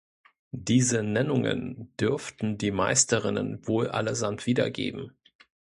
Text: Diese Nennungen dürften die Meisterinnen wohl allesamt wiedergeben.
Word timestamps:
Diese 0.49 1.03
Nennungen 1.03 1.93
dürften 1.99 2.57
die 2.57 2.71
Meisterinnen 2.71 3.59
wohl 3.67 3.87
allesamt 3.89 4.47
wiedergeben. 4.47 5.11